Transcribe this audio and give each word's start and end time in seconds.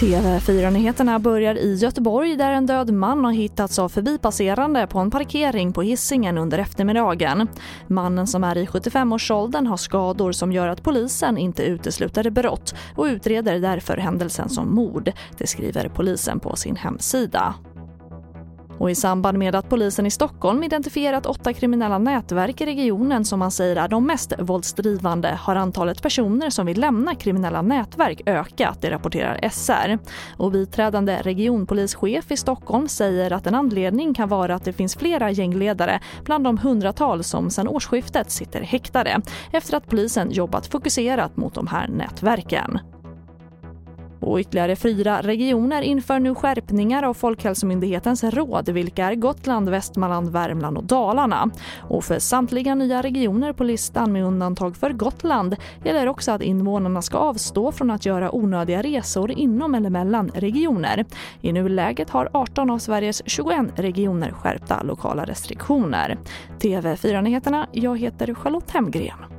TV4-nyheterna 0.00 1.18
börjar 1.18 1.54
i 1.54 1.74
Göteborg 1.74 2.36
där 2.36 2.50
en 2.50 2.66
död 2.66 2.92
man 2.92 3.24
har 3.24 3.32
hittats 3.32 3.78
av 3.78 3.88
förbipasserande 3.88 4.86
på 4.86 4.98
en 4.98 5.10
parkering 5.10 5.72
på 5.72 5.82
hissingen 5.82 6.38
under 6.38 6.58
eftermiddagen. 6.58 7.48
Mannen 7.86 8.26
som 8.26 8.44
är 8.44 8.58
i 8.58 8.66
75-årsåldern 8.66 9.66
har 9.66 9.76
skador 9.76 10.32
som 10.32 10.52
gör 10.52 10.68
att 10.68 10.82
polisen 10.82 11.38
inte 11.38 11.62
utesluter 11.62 12.30
brott 12.30 12.74
och 12.96 13.04
utreder 13.04 13.60
därför 13.60 13.96
händelsen 13.96 14.48
som 14.48 14.74
mord. 14.74 15.12
Det 15.38 15.46
skriver 15.46 15.88
polisen 15.88 16.40
på 16.40 16.56
sin 16.56 16.76
hemsida. 16.76 17.54
Och 18.78 18.90
i 18.90 18.94
samband 18.94 19.38
med 19.38 19.54
att 19.54 19.68
polisen 19.68 20.06
i 20.06 20.10
Stockholm 20.10 20.62
identifierat 20.62 21.26
åtta 21.26 21.52
kriminella 21.52 21.98
nätverk 21.98 22.60
i 22.60 22.66
regionen 22.66 23.24
som 23.24 23.38
man 23.38 23.50
säger 23.50 23.76
är 23.76 23.88
de 23.88 24.06
mest 24.06 24.32
våldsdrivande 24.38 25.38
har 25.40 25.56
antalet 25.56 26.02
personer 26.02 26.50
som 26.50 26.66
vill 26.66 26.80
lämna 26.80 27.14
kriminella 27.14 27.62
nätverk 27.62 28.22
ökat, 28.26 28.78
det 28.80 28.90
rapporterar 28.90 29.48
SR. 29.50 29.98
Och 30.36 30.52
biträdande 30.52 31.20
regionpolischef 31.22 32.32
i 32.32 32.36
Stockholm 32.36 32.88
säger 32.88 33.32
att 33.32 33.46
en 33.46 33.54
anledning 33.54 34.14
kan 34.14 34.28
vara 34.28 34.54
att 34.54 34.64
det 34.64 34.72
finns 34.72 34.96
flera 34.96 35.30
gängledare 35.30 36.00
bland 36.24 36.44
de 36.44 36.58
hundratals 36.58 37.28
som 37.28 37.50
sedan 37.50 37.68
årsskiftet 37.68 38.30
sitter 38.30 38.60
häktade 38.60 39.20
efter 39.52 39.76
att 39.76 39.86
polisen 39.86 40.30
jobbat 40.30 40.66
fokuserat 40.66 41.36
mot 41.36 41.54
de 41.54 41.66
här 41.66 41.88
nätverken. 41.88 42.78
Och 44.20 44.38
ytterligare 44.40 44.76
fyra 44.76 45.20
regioner 45.22 45.82
inför 45.82 46.18
nu 46.18 46.34
skärpningar 46.34 47.02
av 47.02 47.14
Folkhälsomyndighetens 47.14 48.24
råd 48.24 48.68
vilka 48.68 49.04
är 49.04 49.14
Gotland, 49.14 49.68
Västmanland, 49.68 50.28
Värmland 50.28 50.78
och 50.78 50.84
Dalarna. 50.84 51.50
Och 51.80 52.04
för 52.04 52.18
samtliga 52.18 52.74
nya 52.74 53.02
regioner 53.02 53.52
på 53.52 53.64
listan 53.64 54.12
med 54.12 54.24
undantag 54.24 54.76
för 54.76 54.90
Gotland 54.92 55.56
gäller 55.84 56.08
också 56.08 56.32
att 56.32 56.42
invånarna 56.42 57.02
ska 57.02 57.18
avstå 57.18 57.72
från 57.72 57.90
att 57.90 58.06
göra 58.06 58.34
onödiga 58.34 58.82
resor 58.82 59.30
inom 59.30 59.74
eller 59.74 59.90
mellan 59.90 60.30
regioner. 60.34 61.04
I 61.40 61.52
nuläget 61.52 62.10
har 62.10 62.28
18 62.32 62.70
av 62.70 62.78
Sveriges 62.78 63.22
21 63.26 63.56
regioner 63.76 64.30
skärpta 64.30 64.82
lokala 64.82 65.24
restriktioner. 65.24 66.18
TV4-nyheterna, 66.60 67.66
jag 67.72 67.98
heter 67.98 68.34
Charlotte 68.34 68.70
Hemgren. 68.70 69.37